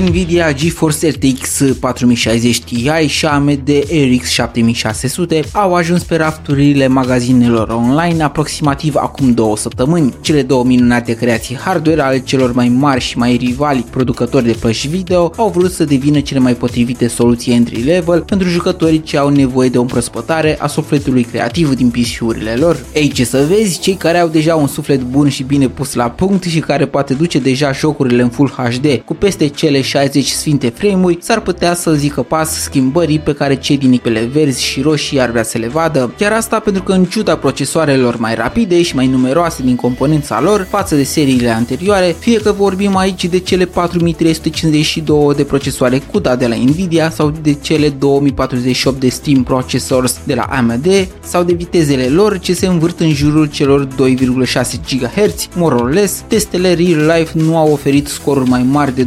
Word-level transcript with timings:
Nvidia 0.00 0.52
GeForce 0.52 1.08
RTX 1.08 1.62
4060 1.80 2.60
Ti 2.60 2.90
și 3.06 3.26
AMD 3.26 3.70
RX 4.14 4.28
7600 4.28 5.40
au 5.52 5.74
ajuns 5.74 6.02
pe 6.02 6.16
rafturile 6.16 6.86
magazinelor 6.86 7.68
online 7.68 8.22
aproximativ 8.22 8.94
acum 8.96 9.32
două 9.32 9.56
săptămâni. 9.56 10.14
Cele 10.20 10.42
două 10.42 10.64
minunate 10.64 11.12
creații 11.12 11.56
hardware 11.56 12.00
ale 12.00 12.18
celor 12.20 12.52
mai 12.52 12.68
mari 12.68 13.00
și 13.00 13.18
mai 13.18 13.36
rivali 13.36 13.86
producători 13.90 14.44
de 14.44 14.56
plăci 14.60 14.86
video 14.86 15.32
au 15.36 15.48
vrut 15.48 15.72
să 15.72 15.84
devină 15.84 16.20
cele 16.20 16.40
mai 16.40 16.54
potrivite 16.54 17.08
soluții 17.08 17.52
entry 17.52 17.82
level 17.82 18.20
pentru 18.20 18.48
jucătorii 18.48 19.02
ce 19.02 19.18
au 19.18 19.28
nevoie 19.28 19.68
de 19.68 19.78
o 19.78 19.80
împrăspătare 19.80 20.56
a 20.60 20.66
sufletului 20.66 21.22
creativ 21.22 21.74
din 21.74 21.90
PC-urile 21.90 22.54
lor. 22.54 22.84
Ei, 22.94 23.08
ce 23.08 23.24
să 23.24 23.46
vezi, 23.48 23.80
cei 23.80 23.94
care 23.94 24.18
au 24.18 24.28
deja 24.28 24.54
un 24.54 24.66
suflet 24.66 25.00
bun 25.00 25.28
și 25.28 25.42
bine 25.42 25.68
pus 25.68 25.94
la 25.94 26.10
punct 26.10 26.42
și 26.42 26.60
care 26.60 26.86
poate 26.86 27.14
duce 27.14 27.38
deja 27.38 27.72
jocurile 27.72 28.22
în 28.22 28.28
Full 28.28 28.48
HD 28.48 28.86
cu 29.04 29.14
peste 29.14 29.48
cele 29.48 29.82
60 29.84 30.26
sfinte 30.26 30.68
frame-uri, 30.68 31.18
s-ar 31.20 31.40
putea 31.40 31.74
să 31.74 31.92
zică 31.92 32.22
pas 32.22 32.62
schimbării 32.62 33.18
pe 33.18 33.34
care 33.34 33.56
cei 33.56 33.78
din 33.78 33.92
echipele 34.04 34.30
verzi 34.32 34.62
și 34.62 34.80
roșii 34.80 35.20
ar 35.20 35.30
vrea 35.30 35.42
să 35.42 35.58
le 35.58 35.68
vadă. 35.68 36.14
Chiar 36.18 36.32
asta 36.32 36.58
pentru 36.58 36.82
că 36.82 36.92
în 36.92 37.04
ciuda 37.04 37.36
procesoarelor 37.36 38.16
mai 38.16 38.34
rapide 38.34 38.82
și 38.82 38.94
mai 38.94 39.06
numeroase 39.06 39.62
din 39.62 39.76
componența 39.76 40.40
lor 40.40 40.66
față 40.70 40.94
de 40.94 41.02
seriile 41.02 41.48
anterioare, 41.48 42.16
fie 42.18 42.38
că 42.38 42.52
vorbim 42.52 42.96
aici 42.96 43.24
de 43.24 43.38
cele 43.38 43.64
4352 43.64 45.34
de 45.34 45.44
procesoare 45.44 45.98
CUDA 45.98 46.36
de 46.36 46.46
la 46.46 46.54
Nvidia 46.54 47.10
sau 47.10 47.32
de 47.42 47.52
cele 47.54 47.88
2048 47.88 49.00
de 49.00 49.08
Steam 49.08 49.42
Processors 49.42 50.18
de 50.24 50.34
la 50.34 50.42
AMD 50.42 50.86
sau 51.20 51.42
de 51.42 51.52
vitezele 51.52 52.06
lor 52.06 52.38
ce 52.38 52.54
se 52.54 52.66
învârt 52.66 53.00
în 53.00 53.12
jurul 53.12 53.46
celor 53.46 53.86
2,6 53.86 53.92
GHz, 54.88 55.48
more 55.54 55.74
or 55.74 55.92
less, 55.92 56.24
testele 56.26 56.74
real 56.74 57.12
life 57.16 57.30
nu 57.34 57.56
au 57.56 57.72
oferit 57.72 58.06
scoruri 58.06 58.48
mai 58.48 58.62
mari 58.62 58.94
de 58.94 59.06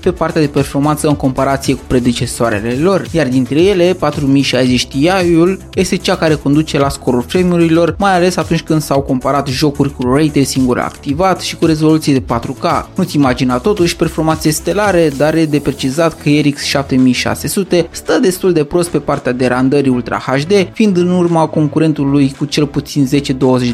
pe 0.00 0.12
partea 0.12 0.40
de 0.40 0.46
performanță 0.46 1.08
în 1.08 1.16
comparație 1.16 1.74
cu 1.74 1.82
predecesoarele 1.86 2.76
lor, 2.80 3.06
iar 3.10 3.28
dintre 3.28 3.62
ele 3.62 3.96
4060 3.98 4.86
Ti-ul 4.86 5.58
este 5.74 5.96
cea 5.96 6.16
care 6.16 6.34
conduce 6.34 6.78
la 6.78 6.88
scorul 6.88 7.24
frame-urilor, 7.26 7.94
mai 7.98 8.14
ales 8.14 8.36
atunci 8.36 8.62
când 8.62 8.80
s-au 8.80 9.00
comparat 9.00 9.46
jocuri 9.46 9.94
cu 9.94 10.14
ray 10.14 10.28
tracing 10.28 10.78
activat 10.78 11.40
și 11.40 11.56
cu 11.56 11.66
rezoluție 11.66 12.12
de 12.12 12.22
4K. 12.34 12.86
Nu-ți 12.94 13.16
imagina 13.16 13.58
totuși 13.58 13.96
performanțe 13.96 14.50
stelare, 14.50 15.10
dar 15.16 15.34
e 15.34 15.44
de 15.44 15.58
precizat 15.58 16.20
că 16.22 16.28
RX 16.44 16.62
7600 16.62 17.88
stă 17.90 18.18
destul 18.22 18.52
de 18.52 18.64
prost 18.64 18.88
pe 18.88 18.98
partea 18.98 19.32
de 19.32 19.46
randări 19.46 19.88
Ultra 19.88 20.18
HD, 20.18 20.68
fiind 20.72 20.96
în 20.96 21.10
urma 21.10 21.46
concurentului 21.46 22.34
cu 22.38 22.44
cel 22.44 22.66
puțin 22.66 23.06
10-20 23.06 23.10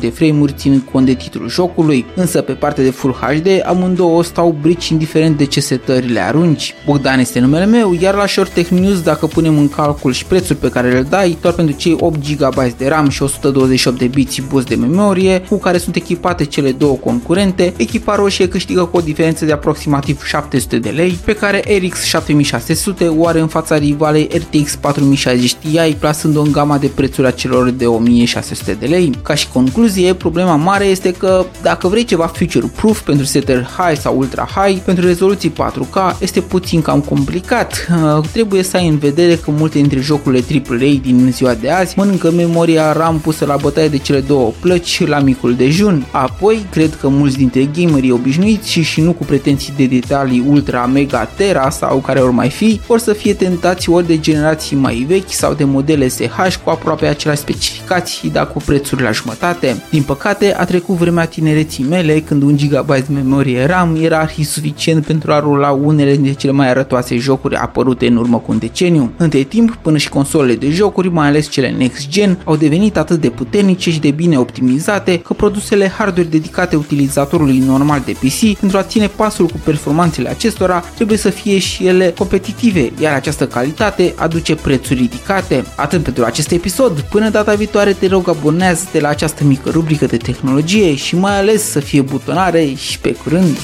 de 0.01 0.09
frame-uri 0.09 0.55
ținând 0.56 0.83
cont 0.93 1.06
de 1.06 1.15
titlul 1.15 1.49
jocului, 1.49 2.06
însă 2.15 2.41
pe 2.41 2.53
partea 2.53 2.84
de 2.84 2.91
Full 2.91 3.12
HD 3.12 3.47
amândouă 3.65 4.23
stau 4.23 4.56
brici 4.61 4.89
indiferent 4.89 5.37
de 5.37 5.45
ce 5.45 5.61
setări 5.87 6.12
le 6.12 6.20
arunci. 6.20 6.75
Bogdan 6.84 7.19
este 7.19 7.39
numele 7.41 7.65
meu, 7.65 7.97
iar 8.01 8.15
la 8.15 8.27
Short 8.27 8.53
Tech 8.53 8.70
News 8.70 9.01
dacă 9.01 9.27
punem 9.27 9.59
în 9.59 9.69
calcul 9.69 10.12
și 10.12 10.25
prețul 10.25 10.56
pe 10.56 10.69
care 10.69 10.91
le 10.91 11.03
dai, 11.03 11.39
doar 11.41 11.55
pentru 11.55 11.77
cei 11.77 11.97
8 12.01 12.19
GB 12.19 12.73
de 12.77 12.89
RAM 12.89 13.09
și 13.09 13.23
128 13.23 13.98
de 13.98 14.06
biți 14.06 14.43
boost 14.48 14.69
de 14.69 14.75
memorie, 14.75 15.41
cu 15.48 15.56
care 15.59 15.78
sunt 15.78 15.97
echipate 15.97 16.45
cele 16.45 16.73
două 16.73 16.95
concurente, 16.95 17.73
echipa 17.77 18.15
roșie 18.15 18.48
câștigă 18.48 18.84
cu 18.84 18.97
o 18.97 19.01
diferență 19.01 19.45
de 19.45 19.53
aproximativ 19.53 20.25
700 20.25 20.78
de 20.78 20.89
lei, 20.89 21.19
pe 21.25 21.34
care 21.34 21.62
RX 21.83 22.03
7600 22.03 23.09
o 23.09 23.27
are 23.27 23.41
în 23.41 23.48
fața 23.48 23.77
rivalei 23.77 24.28
RTX 24.33 24.75
4060 24.75 25.55
Ti, 25.55 25.95
plasând-o 25.98 26.41
în 26.41 26.53
gama 26.53 26.78
de 26.78 26.91
prețuri 26.95 27.27
a 27.27 27.31
celor 27.31 27.71
de 27.71 27.87
1600 27.87 28.73
de 28.73 28.87
lei. 28.87 29.11
Ca 29.23 29.34
și 29.34 29.48
concluzie, 29.53 30.15
problema 30.15 30.56
mare 30.56 30.84
este 30.84 31.12
că 31.12 31.45
dacă 31.62 31.89
vrei 31.89 32.05
ceva 32.05 32.27
future-proof 32.27 33.00
pentru 33.00 33.25
setări 33.25 33.67
high 33.78 33.98
sau 33.98 34.19
ultra 34.19 34.48
high, 34.55 34.78
pentru 34.84 35.06
rezoluții 35.06 35.50
4K, 35.70 36.19
este 36.20 36.41
puțin 36.41 36.83
cam 36.83 37.00
complicat. 37.00 37.86
Uh, 37.91 38.25
trebuie 38.33 38.62
să 38.62 38.77
ai 38.77 38.89
în 38.89 38.98
vedere 38.98 39.36
că 39.36 39.50
multe 39.50 39.78
dintre 39.78 40.00
jocurile 40.00 40.45
AAA 40.69 41.00
din 41.03 41.28
ziua 41.33 41.55
de 41.55 41.70
azi 41.70 41.98
mănâncă 41.98 42.31
memoria 42.31 42.93
RAM 42.93 43.19
pusă 43.19 43.44
la 43.44 43.56
bătaie 43.56 43.88
de 43.88 43.99
cele 43.99 44.21
două 44.21 44.53
plăci 44.60 45.06
la 45.06 45.19
micul 45.19 45.55
dejun. 45.55 46.06
Apoi, 46.10 46.66
cred 46.71 46.97
că 47.00 47.09
mulți 47.09 47.37
dintre 47.37 47.65
gamerii 47.65 48.10
obișnuiți 48.10 48.71
și, 48.71 48.82
și 48.82 49.00
nu 49.00 49.12
cu 49.12 49.25
pretenții 49.25 49.72
de 49.76 49.87
detalii 49.87 50.44
ultra 50.49 50.87
mega 50.87 51.25
tera 51.25 51.71
sau 51.71 51.99
care 51.99 52.21
ori 52.21 52.32
mai 52.32 52.50
fi, 52.50 52.81
vor 52.87 52.99
să 52.99 53.12
fie 53.12 53.34
tentați 53.34 53.91
ori 53.91 54.06
de 54.06 54.19
generații 54.19 54.76
mai 54.76 55.05
vechi 55.09 55.32
sau 55.32 55.55
de 55.55 55.65
modele 55.65 56.09
SH 56.09 56.56
cu 56.65 56.71
aproape 56.71 57.06
aceleași 57.06 57.41
specificații, 57.41 58.31
dar 58.31 58.53
cu 58.53 58.59
prețuri 58.66 59.03
la 59.03 59.10
jumătate. 59.10 59.82
Din 59.91 60.03
păcate, 60.03 60.55
a 60.56 60.65
trecut 60.65 60.97
vremea 60.97 61.26
tinereții 61.26 61.84
mele 61.84 62.21
când 62.21 62.43
un 62.43 62.56
GB 62.56 62.87
de 62.87 63.05
memorie 63.12 63.65
RAM 63.65 63.97
era 64.00 64.19
arhi 64.19 64.43
suficient 64.43 65.06
pentru 65.06 65.32
a 65.32 65.41
rula 65.41 65.56
unele 65.65 66.15
dintre 66.15 66.33
cele 66.33 66.53
mai 66.53 66.69
arătoase 66.69 67.17
jocuri 67.17 67.56
apărute 67.56 68.06
în 68.06 68.17
urmă 68.17 68.39
cu 68.39 68.53
un 68.53 68.59
deceniu. 68.59 69.12
Între 69.17 69.43
timp, 69.43 69.78
până 69.83 69.97
și 69.97 70.09
consolele 70.09 70.55
de 70.55 70.71
jocuri, 70.71 71.09
mai 71.09 71.27
ales 71.27 71.49
cele 71.49 71.71
next 71.71 72.09
gen, 72.09 72.39
au 72.44 72.56
devenit 72.56 72.97
atât 72.97 73.21
de 73.21 73.28
puternice 73.28 73.91
și 73.91 74.00
de 74.00 74.11
bine 74.11 74.39
optimizate 74.39 75.19
că 75.19 75.33
produsele 75.33 75.89
hardware 75.89 76.28
dedicate 76.28 76.77
utilizatorului 76.77 77.59
normal 77.59 78.03
de 78.05 78.12
PC 78.12 78.59
pentru 78.59 78.78
a 78.78 78.83
ține 78.83 79.06
pasul 79.06 79.47
cu 79.47 79.61
performanțele 79.65 80.28
acestora 80.28 80.81
trebuie 80.81 81.19
să 81.19 81.31
fie 81.31 81.59
și 81.59 81.87
ele 81.87 82.15
competitive, 82.19 82.93
iar 83.00 83.15
această 83.15 83.47
calitate 83.47 84.15
aduce 84.17 84.55
prețuri 84.55 84.99
ridicate. 84.99 85.65
Atât 85.77 86.03
pentru 86.03 86.25
acest 86.25 86.50
episod, 86.50 87.00
până 87.00 87.28
data 87.28 87.55
viitoare 87.55 87.93
te 87.93 88.06
rog 88.06 88.28
abonează-te 88.28 89.00
la 89.00 89.09
această 89.09 89.44
mică 89.44 89.71
rubrică 89.71 90.06
de 90.06 90.17
tehnologie 90.17 90.94
și 90.94 91.17
mai 91.17 91.38
ales 91.38 91.71
să 91.71 91.81
fie 91.81 92.00
butonare 92.00 92.75
și 92.75 92.99
pe 92.99 93.12
curând! 93.12 93.56